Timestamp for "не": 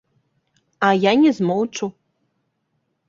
1.25-1.31